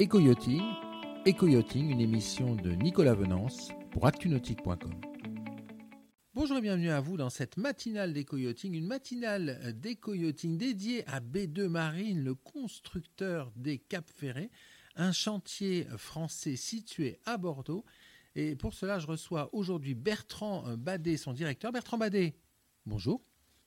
Éco-yachting, 0.00 0.62
Éco-yachting, 1.26 1.90
une 1.90 2.00
émission 2.00 2.54
de 2.54 2.70
Nicolas 2.70 3.12
Venance 3.12 3.68
pour 3.90 4.06
actunautique.com. 4.06 4.98
Bonjour 6.32 6.56
et 6.56 6.62
bienvenue 6.62 6.88
à 6.88 7.02
vous 7.02 7.18
dans 7.18 7.28
cette 7.28 7.58
matinale 7.58 8.14
d'éco-yachting, 8.14 8.72
une 8.72 8.86
matinale 8.86 9.74
d'éco-yachting 9.78 10.56
dédiée 10.56 11.06
à 11.06 11.20
B2 11.20 11.68
Marine, 11.68 12.24
le 12.24 12.34
constructeur 12.34 13.52
des 13.56 13.76
Cap 13.76 14.08
Ferré, 14.08 14.50
un 14.96 15.12
chantier 15.12 15.84
français 15.98 16.56
situé 16.56 17.18
à 17.26 17.36
Bordeaux. 17.36 17.84
Et 18.34 18.56
pour 18.56 18.72
cela, 18.72 19.00
je 19.00 19.06
reçois 19.06 19.50
aujourd'hui 19.52 19.94
Bertrand 19.94 20.64
Badet, 20.78 21.18
son 21.18 21.34
directeur. 21.34 21.72
Bertrand 21.72 21.98
Badet, 21.98 22.32
bonjour. 22.86 23.20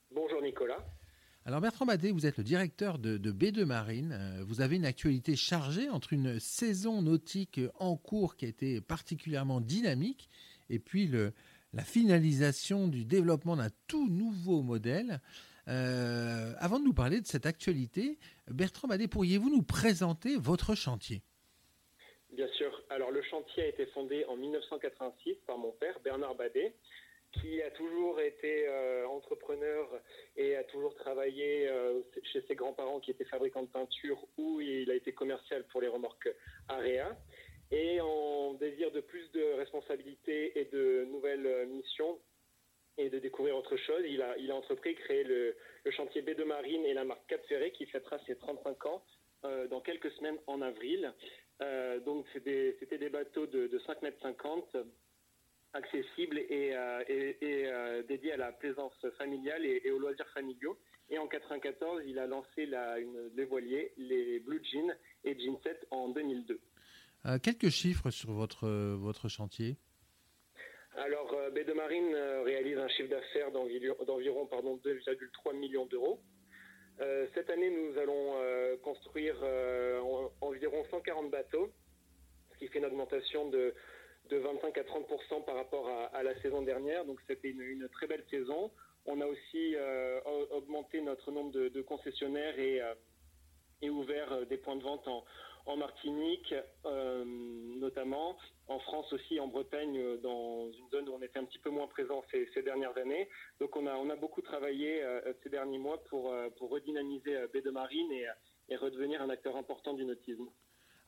Bonjour 0.09 0.41
Nicolas. 0.41 0.84
Alors 1.45 1.59
Bertrand 1.59 1.85
Badet, 1.85 2.11
vous 2.11 2.25
êtes 2.25 2.37
le 2.37 2.43
directeur 2.45 2.99
de, 2.99 3.17
B2 3.17 3.65
Marine. 3.65 4.13
Euh, 4.13 4.45
vous 4.45 4.61
avez 4.61 4.77
une 4.77 4.85
actualité 4.85 5.35
chargée 5.35 5.89
entre 5.89 6.13
une 6.13 6.39
saison 6.39 7.01
nautique 7.01 7.59
en 7.79 7.97
cours 7.97 8.38
qui 8.38 8.45
a 8.45 8.47
été 8.47 8.79
particulièrement 8.79 9.59
dynamique 9.59 10.29
et 10.70 10.79
puis 10.79 11.05
la 11.73 11.84
finalisation 11.84 12.87
du 12.87 13.03
développement 13.03 13.57
d'un 13.57 13.67
tout 13.89 14.07
nouveau 14.07 14.61
modèle. 14.61 15.20
Euh, 15.67 16.53
avant 16.59 16.79
de 16.79 16.85
nous 16.85 16.93
parler 16.93 17.20
de 17.20 17.27
cette 17.27 17.45
actualité, 17.45 18.17
Bertrand 18.48 18.87
Badet, 18.87 19.09
pourriez-vous 19.09 19.49
nous 19.49 19.63
présenter 19.63 20.37
votre 20.37 20.75
chantier? 20.75 21.23
Bien 22.31 22.48
sûr. 22.53 22.71
Alors 22.89 23.12
le 23.12 23.21
chantier 23.21 23.63
a 23.63 23.67
été 23.67 23.85
fondé 23.87 24.23
en 24.29 24.37
1986 24.37 25.35
par 25.45 25.57
mon 25.57 25.71
père, 25.73 25.99
Bernard 26.05 26.35
Badet 26.35 26.73
qui 27.33 27.61
a 27.61 27.71
toujours 27.71 28.19
été 28.19 28.67
euh, 28.67 29.07
entrepreneur 29.07 29.87
et 30.37 30.55
a 30.55 30.63
toujours 30.63 30.95
travaillé 30.95 31.67
euh, 31.67 32.01
chez 32.31 32.41
ses 32.47 32.55
grands-parents 32.55 32.99
qui 32.99 33.11
étaient 33.11 33.25
fabricants 33.25 33.63
de 33.63 33.67
peinture 33.67 34.25
où 34.37 34.61
il 34.61 34.89
a 34.91 34.95
été 34.95 35.13
commercial 35.13 35.65
pour 35.67 35.81
les 35.81 35.87
remorques 35.87 36.29
Area. 36.70 37.17
Et 37.71 37.99
en 38.01 38.53
désir 38.53 38.91
de 38.91 39.01
plus 39.01 39.31
de 39.31 39.43
responsabilités 39.57 40.59
et 40.59 40.65
de 40.65 41.05
nouvelles 41.05 41.67
missions 41.67 42.20
et 42.98 43.09
de 43.09 43.17
découvrir 43.17 43.57
autre 43.57 43.77
chose, 43.77 44.03
il 44.07 44.21
a, 44.21 44.37
il 44.37 44.51
a 44.51 44.55
entrepris, 44.55 44.93
créé 44.93 45.23
le, 45.23 45.55
chantier 45.91 46.21
B 46.21 46.31
de 46.31 46.43
Marine 46.43 46.85
et 46.85 46.93
la 46.93 47.03
marque 47.03 47.25
Cap 47.27 47.43
Ferré 47.47 47.71
qui 47.71 47.87
fêtera 47.87 48.20
ses 48.27 48.35
35 48.35 48.85
ans 48.85 49.03
euh, 49.45 49.68
dans 49.68 49.81
quelques 49.81 50.12
semaines 50.12 50.37
en 50.45 50.62
avril. 50.62 51.12
donc 52.05 52.25
c'était 52.34 52.97
des, 52.97 53.09
bateaux 53.09 53.47
de, 53.47 53.68
de 53.68 53.79
5 53.79 54.01
mètres 54.03 54.21
50 54.21 54.75
accessible 55.74 56.38
et, 56.38 56.76
euh, 56.76 57.04
euh, 57.10 58.04
dédié 58.04 58.34
à 58.34 58.38
la 58.38 58.52
plaisance 58.52 58.93
familiale 59.18 59.66
et, 59.66 59.91
aux 59.91 59.99
loisirs 59.99 60.30
familiaux. 60.34 60.77
Et 61.10 61.18
en 61.18 61.27
94, 61.27 62.04
il 62.05 62.20
a 62.20 62.27
lancé 62.27 62.65
la, 62.65 62.99
une, 62.99 63.32
les 63.35 63.46
voiliers, 63.46 63.91
les 63.98 64.40
Blue 64.40 64.62
Jeans 64.72 64.96
et 65.24 65.38
Jean 65.40 65.59
7 65.63 65.88
en 65.91 66.09
2002. 66.09 66.59
Euh, 67.25 67.40
quelques 67.40 67.69
chiffres 67.69 68.12
sur 68.12 68.31
votre, 68.31 68.68
votre 68.68 69.28
chantier 69.28 69.78
alors, 70.96 71.35
B 71.52 71.66
de 71.66 71.74
Marine 71.74 72.16
réalise 72.46 72.78
un 72.78 72.88
chiffre 72.88 73.09
d'affaires 73.09 73.52
d'environ 73.52 73.96
2,3 74.46 75.58
millions 75.58 75.88
d'euros. 75.88 76.22
cette 77.34 77.50
année, 77.50 77.72
nous 77.72 77.97
allons 77.97 78.35
construire 78.84 79.35
environ 80.40 80.85
140 80.91 81.31
bateaux, 81.31 81.74
ce 82.52 82.59
qui 82.59 82.68
fait 82.68 82.78
une 82.78 82.85
augmentation 82.85 83.50
de 83.50 83.74
de 84.29 84.38
25 84.38 84.78
à 84.78 84.84
30% 84.84 85.44
par 85.46 85.56
rapport 85.56 85.90
à, 86.13 86.24
la 86.24 86.40
saison 86.41 86.62
dernière. 86.62 87.06
Donc 87.06 87.19
c'était 87.28 87.50
une, 87.50 87.88
très 87.90 88.07
belle 88.07 88.24
saison. 88.30 88.72
On 89.06 89.19
a 89.22 89.25
aussi 89.25 89.75
euh, 89.75 90.19
augmenté 90.52 91.02
notre 91.02 91.31
nombre 91.31 91.52
de, 91.52 91.81
concessionnaires 91.81 92.57
et, 92.57 92.81
euh, 92.81 93.90
ouvert 93.90 94.31
euh, 94.31 94.46
des 94.46 94.57
points 94.57 94.78
de 94.78 94.84
vente 94.84 95.07
en, 95.07 95.24
Martinique, 95.78 96.53
notamment, 96.84 98.38
en 98.68 98.80
France 98.80 99.13
aussi, 99.13 99.40
en 99.40 99.47
Bretagne, 99.47 100.18
dans 100.18 100.70
une 100.70 100.90
zone 100.90 101.08
où 101.08 101.14
on 101.14 101.22
était 101.22 101.40
un 101.40 101.46
petit 101.46 101.58
peu 101.58 101.70
moins 101.70 101.88
présent 101.88 102.22
ces, 102.31 102.62
dernières 102.64 102.97
années. 102.97 103.30
Donc 103.62 103.78
on 103.78 103.88
a, 103.88 103.96
on 103.96 104.09
a 104.09 104.18
beaucoup 104.18 104.42
travaillé 104.42 105.02
ces 105.42 105.50
derniers 105.50 105.78
mois 105.78 106.03
pour, 106.09 106.36
pour 106.58 106.70
redynamiser 106.70 107.47
Baie 107.53 107.62
de 107.62 107.72
Marine 107.72 108.12
et, 108.12 108.28
et 108.68 108.76
redevenir 108.76 109.22
un 109.22 109.30
acteur 109.30 109.56
important 109.56 109.94
du 109.94 110.03
nautisme. 110.03 110.50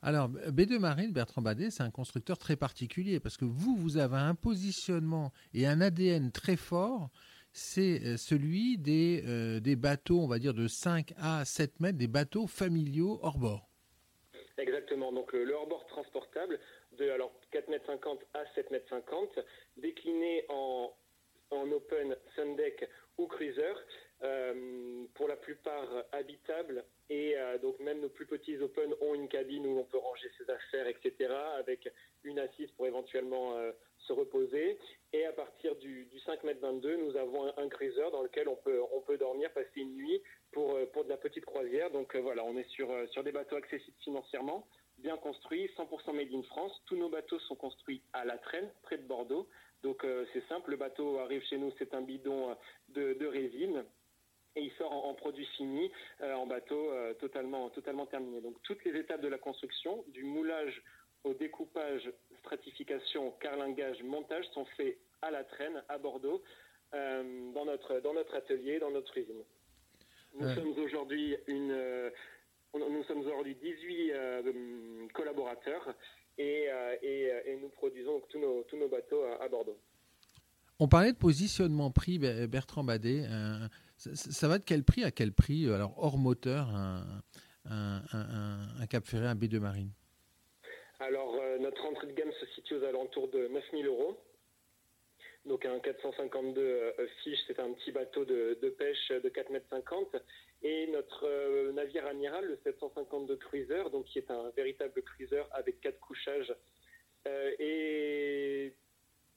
Alors, 0.02 0.28
B2 0.28 0.78
Marine, 0.78 1.12
Bertrand 1.12 1.42
Badet, 1.42 1.70
c'est 1.70 1.82
un 1.82 1.90
constructeur 1.90 2.38
très 2.38 2.56
particulier 2.56 3.18
parce 3.18 3.36
que 3.36 3.44
vous, 3.44 3.76
vous 3.76 3.96
avez 3.96 4.16
un 4.16 4.34
positionnement 4.34 5.32
et 5.54 5.66
un 5.66 5.80
ADN 5.80 6.30
très 6.32 6.56
fort. 6.56 7.10
C'est 7.52 8.02
euh, 8.04 8.16
celui 8.16 8.76
des, 8.76 9.24
euh, 9.26 9.60
des 9.60 9.76
bateaux, 9.76 10.20
on 10.20 10.26
va 10.26 10.38
dire, 10.38 10.52
de 10.52 10.68
5 10.68 11.14
à 11.16 11.44
7 11.44 11.80
mètres, 11.80 11.98
des 11.98 12.08
bateaux 12.08 12.46
familiaux 12.46 13.18
hors 13.22 13.38
bord. 13.38 13.68
Exactement. 14.58 15.12
Donc, 15.12 15.32
le, 15.32 15.50
hors-bord 15.52 15.86
transportable 15.86 16.60
de 16.98 17.08
alors 17.10 17.32
4 17.52 17.68
mètres 17.68 17.86
50 17.86 18.20
à 18.34 18.44
7 18.54 18.70
mètres 18.70 18.88
50, 18.90 19.38
décliné 19.78 20.44
en, 20.50 20.92
en 21.50 21.70
open, 21.72 22.14
sundeck 22.34 22.86
ou 23.16 23.26
cruiser. 23.26 23.72
Euh, 24.22 25.04
pour 25.12 25.28
la 25.28 25.36
plupart 25.36 25.86
habitables 26.12 26.82
et 27.10 27.36
euh, 27.36 27.58
donc 27.58 27.65
nos 28.00 28.08
plus 28.08 28.26
petits 28.26 28.56
open 28.58 28.94
ont 29.00 29.14
une 29.14 29.28
cabine 29.28 29.66
où 29.66 29.78
on 29.78 29.84
peut 29.84 29.98
ranger 29.98 30.30
ses 30.38 30.50
affaires, 30.50 30.86
etc. 30.86 31.32
avec 31.58 31.88
une 32.24 32.38
assise 32.38 32.70
pour 32.72 32.86
éventuellement 32.86 33.56
euh, 33.56 33.72
se 33.98 34.12
reposer. 34.12 34.78
Et 35.12 35.24
à 35.26 35.32
partir 35.32 35.76
du, 35.76 36.08
5 36.24 36.44
m 36.44 36.56
22, 36.60 36.96
nous 36.96 37.16
avons 37.16 37.52
un, 37.56 37.68
cruiser 37.68 38.10
dans 38.12 38.22
lequel 38.22 38.48
on 38.48 38.56
peut, 38.56 38.80
on 38.94 39.00
peut 39.00 39.18
dormir, 39.18 39.50
passer 39.52 39.80
une 39.80 39.94
nuit 39.94 40.22
pour, 40.52 40.78
pour 40.92 41.04
de 41.04 41.08
la 41.08 41.16
petite 41.16 41.44
croisière. 41.44 41.90
Donc 41.90 42.14
voilà, 42.16 42.44
on 42.44 42.56
est 42.56 42.68
sur, 42.70 42.88
sur 43.10 43.22
des 43.22 43.32
bateaux 43.32 43.56
accessibles 43.56 43.96
financièrement, 44.02 44.66
bien 44.98 45.16
construits, 45.16 45.70
100% 45.76 46.14
made 46.14 46.32
in 46.32 46.42
France. 46.44 46.72
Tous 46.86 46.96
nos 46.96 47.08
bateaux 47.08 47.38
sont 47.40 47.56
construits 47.56 48.02
à 48.12 48.24
la 48.24 48.38
traîne, 48.38 48.70
près 48.82 48.98
de 48.98 49.06
Bordeaux. 49.06 49.48
Donc 49.82 50.04
c'est 50.32 50.46
simple, 50.48 50.70
le 50.70 50.76
bateau 50.76 51.18
arrive 51.18 51.42
chez 51.44 51.58
nous, 51.58 51.72
c'est 51.78 51.94
un 51.94 52.02
bidon 52.02 52.56
de 52.88 53.26
résine 53.26 53.84
et 54.56 54.62
il 54.62 54.72
sort 54.72 54.92
en, 54.92 55.14
produit 55.14 55.46
fini, 55.56 55.90
euh, 56.22 56.34
en 56.34 56.46
bateau 56.46 56.90
euh, 56.90 57.14
totalement, 57.14 57.68
totalement 57.70 58.06
terminé. 58.06 58.40
Donc 58.40 58.56
toutes 58.62 58.84
les 58.84 58.98
étapes 58.98 59.20
de 59.20 59.28
la 59.28 59.38
construction, 59.38 60.04
du 60.08 60.24
moulage 60.24 60.82
au 61.24 61.34
découpage, 61.34 62.10
stratification, 62.40 63.32
carlingage, 63.40 64.02
montage, 64.02 64.46
sont 64.54 64.64
faits 64.76 64.96
à 65.22 65.30
la 65.30 65.44
traîne, 65.44 65.82
à 65.88 65.98
Bordeaux, 65.98 66.42
euh, 66.94 67.52
dans, 67.52 67.66
notre, 67.66 68.00
dans 68.00 68.14
notre 68.14 68.34
atelier, 68.34 68.78
dans 68.78 68.90
notre 68.90 69.16
usine. 69.16 69.42
Nous 70.38 70.48
sommes 70.54 70.78
aujourd'hui 70.78 71.34
une... 71.46 72.10
nous 72.74 73.04
sommes 73.04 73.20
aujourd'hui 73.20 73.54
18 73.54 74.12
collaborateurs 75.14 75.94
et, 76.36 76.68
et, 77.02 77.58
nous 77.62 77.70
produisons 77.70 78.20
tous 78.28 78.38
nos, 78.38 78.62
tous 78.64 78.76
nos 78.76 78.88
bateaux 78.88 79.24
à, 79.40 79.48
Bordeaux. 79.48 79.78
On 80.78 80.88
parlait 80.88 81.12
de 81.12 81.16
positionnement 81.16 81.90
prix, 81.90 82.18
Bertrand 82.18 82.84
Badet. 82.84 83.22
Ça, 83.96 84.46
va 84.48 84.58
de 84.58 84.64
quel 84.64 84.84
prix 84.84 85.04
à 85.04 85.10
quel 85.10 85.32
prix 85.32 85.66
euh, 85.66 85.74
Alors, 85.74 85.94
hors 85.96 86.18
moteur, 86.18 86.68
un, 87.64 88.86
Cap 88.90 89.06
Ferré, 89.06 89.26
un 89.26 89.34
B2 89.34 89.58
Marine? 89.58 89.90
Alors, 91.00 91.34
euh, 91.34 91.58
notre 91.58 91.84
entrée 91.84 92.06
de 92.06 92.12
gamme 92.12 92.32
se 92.32 92.46
situe 92.54 92.74
aux 92.74 92.84
alentours 92.84 93.28
de 93.28 93.48
9000 93.48 93.86
euros. 93.86 94.20
Donc, 95.46 95.64
un 95.64 95.78
452 95.78 96.60
euh, 96.60 97.06
Fish, 97.22 97.38
c'est 97.46 97.58
un 97.58 97.72
petit 97.72 97.92
bateau 97.92 98.24
de, 98.24 98.54
pêche 98.78 99.08
de 99.08 99.28
4,50 99.28 99.52
mètres. 99.52 100.24
Et 100.62 100.88
notre 100.88 101.72
navire 101.72 102.06
amiral, 102.06 102.46
le 102.46 102.58
752 102.64 103.36
Cruiser, 103.36 103.84
donc 103.92 104.06
qui 104.06 104.18
est 104.18 104.30
un 104.30 104.50
véritable 104.56 105.02
cruiser 105.02 105.42
avec 105.52 105.80
quatre 105.80 106.00
couchages, 106.00 106.52
est 107.26 108.72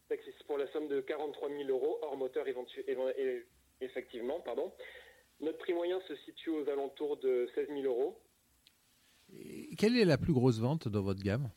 accessible 0.10 0.46
pour 0.48 0.58
la 0.58 0.72
somme 0.72 0.88
de 0.88 1.02
43 1.02 1.50
000 1.50 1.70
euros 1.70 2.00
hors 2.02 2.16
moteur 2.16 2.48
éventuellement 2.48 3.10
effectivement, 3.82 4.40
pardon. 4.42 4.72
Notre 5.40 5.58
prix 5.58 5.74
moyen 5.74 6.00
se 6.08 6.16
situe 6.18 6.50
aux 6.50 6.68
alentours 6.70 7.18
de 7.18 7.50
16 7.56 7.68
000 7.70 7.82
euros. 7.84 8.20
quelle 9.78 9.98
est 9.98 10.06
la 10.06 10.18
plus 10.18 10.34
grosse 10.34 10.60
vente 10.60 10.88
dans 10.88 11.02
votre 11.02 11.22
gamme? 11.24 11.50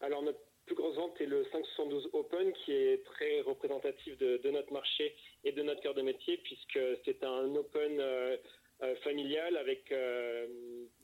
Alors, 0.00 0.22
notre 0.22 0.40
plus 0.66 0.74
grosse 0.74 0.96
vente 0.96 1.20
est 1.20 1.26
le 1.26 1.44
572 1.52 2.10
Open, 2.12 2.52
qui 2.52 2.72
est 2.72 3.04
très 3.04 3.42
représentatif 3.42 4.16
de, 4.18 4.50
notre 4.50 4.72
marché 4.72 5.14
et 5.44 5.52
de 5.52 5.62
notre 5.62 5.80
cœur 5.82 5.94
de 5.94 6.02
métier, 6.02 6.38
puisque 6.38 6.80
c'est 7.04 7.22
un 7.22 7.54
Open 7.54 8.00
euh, 8.00 8.36
euh, 8.82 8.96
familial 8.96 9.56
avec 9.56 9.92
euh, 9.92 10.46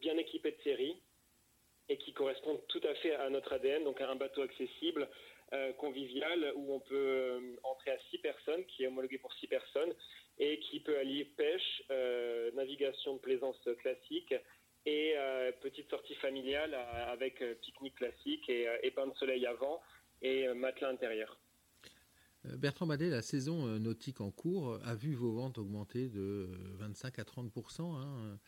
bien 0.00 0.16
équipé 0.16 0.50
de 0.50 0.62
série 0.62 1.00
et 2.20 2.34
qui 2.34 2.42
correspond 2.42 2.60
tout 2.68 2.80
à 2.88 2.94
fait 2.96 3.14
à 3.14 3.30
notre 3.30 3.52
ADN, 3.52 3.84
donc 3.84 4.00
un 4.00 4.16
bateau 4.16 4.42
accessible, 4.42 5.08
euh, 5.52 5.72
convivial 5.74 6.52
où 6.56 6.74
on 6.74 6.80
peut 6.80 6.94
euh, 6.94 7.56
entrer 7.64 7.92
à 7.92 7.98
six 8.10 8.18
personnes, 8.18 8.64
qui 8.66 8.84
est 8.84 8.86
homologué 8.86 9.18
pour 9.18 9.32
six 9.34 9.46
personnes, 9.46 9.92
et 10.38 10.58
qui 10.60 10.80
peut 10.80 10.98
allier 10.98 11.24
pêche, 11.24 11.82
euh, 11.90 12.50
navigation 12.52 13.14
de 13.14 13.20
plaisance 13.20 13.56
classique 13.78 14.34
et 14.86 15.14
petite 15.60 15.90
sortie 15.90 16.14
familiale 16.14 16.74
avec 16.74 17.44
pique-nique 17.60 17.96
classique 17.96 18.48
et, 18.48 18.66
et 18.82 18.90
de 18.90 19.14
soleil 19.18 19.44
avant 19.44 19.82
et 20.22 20.48
matelas 20.54 20.88
intérieur. 20.88 21.38
Bertrand 22.44 22.86
Badet, 22.86 23.10
la 23.10 23.20
saison 23.20 23.66
nautique 23.78 24.22
en 24.22 24.30
cours 24.30 24.78
a 24.82 24.94
vu 24.94 25.14
vos 25.14 25.32
ventes 25.32 25.58
augmenter 25.58 26.08
de 26.08 26.48
25 26.78 27.18
à 27.18 27.24
30 27.24 27.52
hein. 27.78 28.38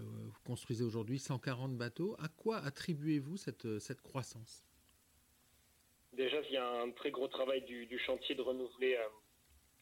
Vous 0.00 0.40
construisez 0.44 0.84
aujourd'hui 0.84 1.18
140 1.18 1.76
bateaux. 1.76 2.16
À 2.18 2.28
quoi 2.28 2.58
attribuez-vous 2.58 3.36
cette, 3.36 3.78
cette 3.78 4.00
croissance? 4.00 4.64
Déjà, 6.12 6.40
il 6.42 6.52
y 6.52 6.56
a 6.56 6.68
un 6.68 6.90
très 6.92 7.10
gros 7.10 7.28
travail 7.28 7.62
du, 7.62 7.98
chantier 7.98 8.34
de 8.34 8.42
renouveler 8.42 8.98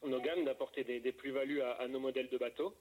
nos 0.04 0.20
gammes, 0.20 0.44
d'apporter 0.44 0.84
des, 0.84 1.12
plus-values 1.12 1.62
à, 1.62 1.86
nos 1.88 2.00
modèles 2.00 2.28
de 2.28 2.38
bateaux. 2.38 2.76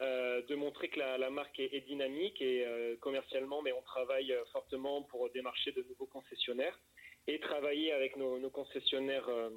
de 0.00 0.54
montrer 0.54 0.88
que 0.88 1.00
la, 1.00 1.30
marque 1.30 1.58
est, 1.58 1.86
dynamique 1.86 2.40
et 2.40 2.64
commercialement, 3.00 3.62
mais 3.62 3.72
on 3.72 3.82
travaille 3.82 4.32
fortement 4.52 5.02
pour 5.02 5.28
démarcher 5.30 5.72
de 5.72 5.82
nouveaux 5.82 6.06
concessionnaires 6.06 6.78
et 7.26 7.40
travailler 7.40 7.92
avec 7.92 8.16
nos, 8.16 8.50
concessionnaires 8.50 9.28
euh, 9.28 9.50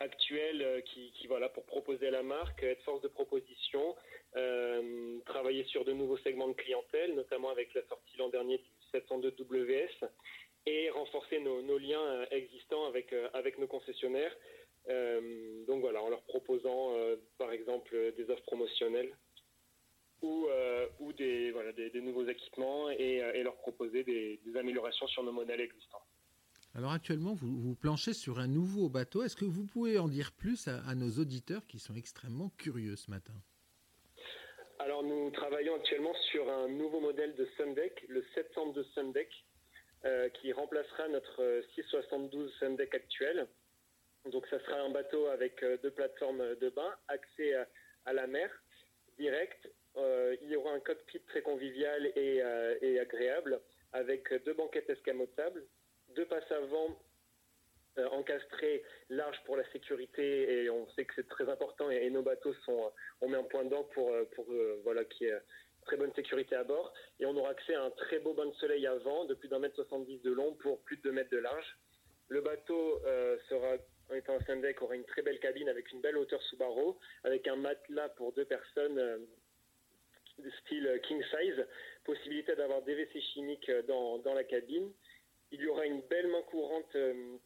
actuels 0.00 0.62
euh, 0.62 0.80
qui, 0.80 1.12
voilà 1.26 1.48
pour 1.48 1.64
proposer 1.64 2.10
la 2.10 2.22
marque, 2.22 2.62
être 2.62 2.82
force 2.82 3.02
de 3.02 3.08
proposition, 3.08 3.94
euh, 4.36 5.18
travailler 5.26 5.64
sur 5.64 5.84
de 5.84 5.92
nouveaux 5.92 6.18
segments 6.18 6.48
de 6.48 6.54
clientèle, 6.54 7.14
notamment 7.14 7.50
avec 7.50 7.74
la 7.74 7.82
sortie 7.86 8.16
l'an 8.18 8.28
dernier 8.28 8.58
du 8.58 8.70
702 8.92 9.34
WS 9.38 10.04
et 10.66 10.90
renforcer 10.90 11.40
nos, 11.40 11.78
liens 11.78 12.26
existants 12.30 12.84
avec 13.32 13.58
nos 13.58 13.66
concessionnaires. 13.66 14.36
donc 15.66 15.80
voilà, 15.80 16.02
en 16.02 16.10
leur 16.10 16.22
proposant 16.24 16.94
par 17.38 17.50
exemple 17.50 18.12
des 18.14 18.28
offres 18.28 18.42
promotionnelles 18.42 19.16
ou, 20.20 20.48
des, 21.16 21.54
nouveaux 22.02 22.26
équipements 22.26 22.90
et, 22.90 23.42
leur 23.42 23.56
proposer 23.56 24.04
des 24.04 24.56
améliorations 24.56 25.06
sur 25.06 25.22
nos 25.22 25.32
modèles 25.32 25.62
existants. 25.62 26.02
Alors 26.76 26.92
actuellement, 26.92 27.34
vous, 27.34 27.58
vous, 27.60 27.74
planchez 27.74 28.12
sur 28.12 28.38
un 28.38 28.46
nouveau 28.46 28.88
bateau. 28.88 29.24
Est-ce 29.24 29.34
que 29.34 29.44
vous 29.44 29.66
pouvez 29.66 29.98
en 29.98 30.06
dire 30.06 30.30
plus 30.30 30.68
à, 30.68 30.94
nos 30.94 31.10
auditeurs 31.20 31.66
qui 31.66 31.80
sont 31.80 31.96
extrêmement 31.96 32.50
curieux 32.58 32.94
ce 32.94 33.10
matin? 33.10 33.32
Alors 34.78 35.02
nous 35.02 35.30
travaillons 35.30 35.74
actuellement 35.74 36.14
sur 36.30 36.48
un 36.48 36.68
nouveau 36.68 37.00
modèle 37.00 37.34
de 37.34 37.46
Sundeck, 37.56 38.04
le 38.08 38.24
702 38.34 38.84
Sundeck, 38.94 39.28
euh, 40.04 40.28
qui 40.28 40.52
remplacera 40.52 41.08
notre 41.08 41.62
672 41.74 42.54
Sundeck 42.60 42.94
actuel. 42.94 43.48
Donc 44.30 44.46
ça 44.46 44.60
sera 44.60 44.80
un 44.80 44.90
bateau 44.90 45.26
avec 45.26 45.62
euh, 45.64 45.76
deux 45.82 45.90
plateformes 45.90 46.54
de 46.54 46.70
bain, 46.70 46.94
accès 47.08 47.52
à, 48.04 48.12
la 48.12 48.28
mer, 48.28 48.48
direct. 49.18 49.68
Euh, 49.96 50.36
il 50.42 50.48
y 50.50 50.56
aura 50.56 50.72
un 50.72 50.80
cockpit 50.80 51.20
très 51.26 51.42
convivial 51.42 52.12
et 52.14 53.00
agréable, 53.00 53.60
avec 53.92 54.32
deux 54.44 54.54
banquettes 54.54 54.88
escamotables, 54.88 55.66
deux 56.14 56.26
passes 56.26 56.50
avant 56.50 56.96
euh, 57.98 58.06
encastrés 58.10 58.84
larges 59.08 59.42
pour 59.44 59.56
la 59.56 59.68
sécurité 59.72 60.62
et 60.62 60.70
on 60.70 60.88
sait 60.90 61.04
que 61.04 61.12
c'est 61.16 61.28
très 61.28 61.48
important 61.48 61.90
et, 61.90 62.08
nos 62.10 62.22
bateaux 62.22 62.54
sont 62.64 62.92
on 63.20 63.28
met 63.28 63.36
un 63.36 63.42
point 63.42 63.64
d'or 63.64 63.88
pour 63.88 64.12
euh, 64.12 64.24
pour 64.36 64.46
euh, 64.52 64.80
voilà 64.84 65.04
qui 65.04 65.24
est 65.24 65.36
très 65.86 65.96
bonne 65.96 66.12
sécurité 66.14 66.54
à 66.54 66.62
bord. 66.62 66.92
Et 67.18 67.26
on 67.26 67.36
aura 67.36 67.50
accès 67.50 67.74
à 67.74 67.82
un 67.82 67.90
très 67.90 68.20
beau 68.20 68.32
bain 68.32 68.46
de 68.46 68.54
soleil 68.54 68.86
avant 68.86 69.24
de 69.24 69.34
plus 69.34 69.48
d'un 69.48 69.58
mètre 69.58 69.74
70 69.74 70.22
de 70.22 70.30
long 70.30 70.54
pour 70.54 70.80
plus 70.82 70.98
de 70.98 71.02
2 71.02 71.12
mètres 71.12 71.30
de 71.30 71.38
large. 71.38 71.78
Le 72.28 72.40
bateau 72.42 73.00
sera 73.48 73.76
en 74.08 74.14
étant 74.14 74.38
un 74.46 74.56
deck 74.56 74.80
aura 74.82 74.94
une 74.94 75.04
très 75.04 75.22
belle 75.22 75.40
cabine 75.40 75.68
avec 75.68 75.90
une 75.90 76.00
belle 76.00 76.16
hauteur 76.16 76.40
sous 76.42 76.56
barreau 76.56 76.96
avec 77.24 77.48
un 77.48 77.56
matelas 77.56 78.10
pour 78.10 78.32
deux 78.34 78.44
personnes 78.44 79.26
de 80.38 80.50
style 80.62 81.00
king 81.08 81.22
size, 81.24 81.66
possibilité 82.04 82.54
d'avoir 82.54 82.82
des 82.82 82.94
WC 82.94 83.20
chimiques 83.32 83.70
dans, 83.88 84.18
dans 84.18 84.34
la 84.34 84.44
cabine 84.44 84.92
il 85.52 85.60
y 85.60 85.66
aura 85.66 85.86
une 85.86 86.00
belle 86.02 86.28
main 86.28 86.42
courante 86.42 86.94
euh, 86.94 87.36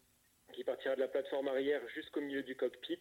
qui 0.52 0.62
partira 0.64 0.94
de 0.94 1.00
la 1.00 1.08
plateforme 1.08 1.48
arrière 1.48 1.80
jusqu'au 1.88 2.20
milieu 2.20 2.42
du 2.42 2.54
cockpit 2.56 3.00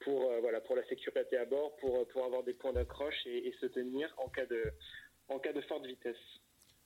pour, 0.00 0.30
euh, 0.30 0.40
voilà, 0.40 0.60
pour 0.60 0.76
la 0.76 0.84
sécurité 0.86 1.36
à 1.36 1.44
bord, 1.44 1.76
pour, 1.76 1.96
euh, 1.96 2.04
pour 2.06 2.24
avoir 2.24 2.42
des 2.42 2.54
points 2.54 2.72
d'accroche 2.72 3.26
et, 3.26 3.52
se 3.60 3.66
tenir 3.66 4.12
en 4.18 4.28
cas, 4.28 4.46
de, 4.46 4.72
en 5.28 5.38
cas 5.38 5.52
de 5.52 5.60
forte 5.62 5.86
vitesse. 5.86 6.16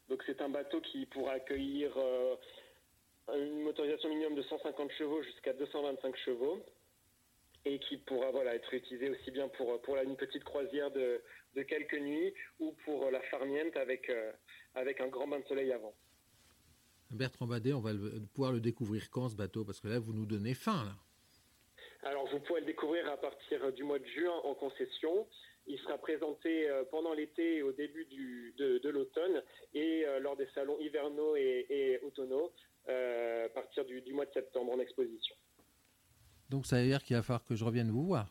Donc 0.08 0.22
c'est 0.26 0.40
un 0.40 0.48
bateau 0.48 0.80
qui 0.80 1.06
pourra 1.06 1.32
accueillir 1.32 1.92
une 3.34 3.62
motorisation 3.62 4.08
minimum 4.08 4.36
de 4.36 4.42
150 4.42 4.92
chevaux 4.92 5.20
jusqu'à 5.22 5.52
225 5.52 6.16
chevaux 6.18 6.64
et 7.64 7.80
qui 7.80 7.96
pourra 7.96 8.30
voilà, 8.30 8.54
être 8.54 8.72
utilisé 8.72 9.10
aussi 9.10 9.32
bien 9.32 9.48
pour, 9.48 9.82
pour 9.82 9.96
une 9.96 10.16
petite 10.16 10.44
croisière 10.44 10.92
de, 10.92 11.20
de 11.56 11.62
quelques 11.64 11.98
nuits 11.98 12.32
ou 12.60 12.70
pour 12.84 13.10
la 13.10 13.20
farniente 13.22 13.76
avec, 13.76 14.12
avec 14.76 15.00
un 15.00 15.08
grand 15.08 15.26
bain 15.26 15.40
de 15.40 15.46
soleil 15.46 15.72
avant. 15.72 15.96
Bertrand 17.10 17.46
Badet, 17.46 17.72
on 17.72 17.80
va 17.80 17.92
pouvoir 18.34 18.52
le 18.52 18.60
découvrir 18.60 19.08
quand 19.10 19.28
ce 19.28 19.36
bateau? 19.36 19.64
Parce 19.64 19.80
que 19.80 19.88
là, 19.88 19.98
vous 19.98 20.12
nous 20.12 20.26
donnez 20.26 20.54
faim. 20.54 20.84
Là. 20.84 20.96
Alors, 22.08 22.28
vous 22.30 22.40
pourrez 22.40 22.60
le 22.60 22.66
découvrir 22.66 23.08
à 23.10 23.16
partir 23.16 23.72
du 23.72 23.84
mois 23.84 23.98
de 23.98 24.06
juin 24.06 24.34
en 24.44 24.54
concession. 24.54 25.26
Il 25.66 25.78
sera 25.80 25.98
présenté 25.98 26.68
euh, 26.68 26.84
pendant 26.90 27.12
l'été 27.12 27.56
et 27.56 27.62
au 27.62 27.72
début 27.72 28.06
de, 28.56 28.88
l'automne 28.88 29.42
et 29.74 30.04
euh, 30.06 30.20
lors 30.20 30.36
des 30.36 30.46
salons 30.54 30.78
hivernaux 30.78 31.34
et, 31.34 31.66
et 31.68 31.98
automnaux 32.04 32.52
euh, 32.88 33.46
à 33.46 33.48
partir 33.48 33.84
du, 33.84 34.00
mois 34.12 34.26
de 34.26 34.32
septembre 34.32 34.72
en 34.72 34.78
exposition. 34.78 35.34
Donc 36.48 36.66
ça 36.66 36.80
veut 36.80 36.86
dire 36.86 37.02
qu'il 37.02 37.16
va 37.16 37.22
falloir 37.22 37.44
que 37.44 37.56
je 37.56 37.64
revienne 37.64 37.90
vous 37.90 38.04
voir? 38.04 38.28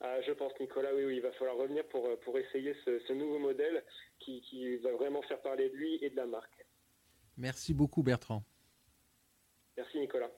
Ah, 0.00 0.20
je 0.22 0.32
pense, 0.32 0.52
Nicolas, 0.58 0.92
oui, 0.94 1.04
oui, 1.04 1.16
il 1.16 1.22
va 1.22 1.32
falloir 1.32 1.56
revenir 1.56 1.84
pour, 1.86 2.08
pour 2.20 2.36
essayer 2.38 2.74
ce, 2.84 3.12
nouveau 3.12 3.38
modèle 3.38 3.84
qui, 4.18 4.40
qui 4.42 4.76
va 4.78 4.92
vraiment 4.92 5.22
faire 5.22 5.40
parler 5.40 5.68
de 5.68 5.74
lui 5.76 5.98
et 6.02 6.10
de 6.10 6.16
la 6.16 6.26
marque. 6.26 6.66
Merci 7.38 7.72
beaucoup 7.72 8.02
Bertrand. 8.02 8.44
Merci 9.76 10.00
Nicolas. 10.00 10.30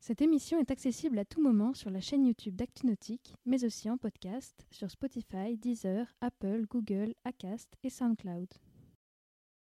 Cette 0.00 0.22
émission 0.22 0.58
est 0.58 0.70
accessible 0.70 1.18
à 1.18 1.24
tout 1.24 1.42
moment 1.42 1.74
sur 1.74 1.90
la 1.90 2.00
chaîne 2.00 2.24
YouTube 2.24 2.56
d'ActuNautique, 2.56 3.34
mais 3.44 3.64
aussi 3.64 3.90
en 3.90 3.98
podcast 3.98 4.66
sur 4.70 4.90
Spotify, 4.90 5.58
Deezer, 5.58 6.06
Apple, 6.20 6.64
Google, 6.70 7.14
Acast 7.24 7.76
et 7.82 7.90
SoundCloud. 7.90 8.48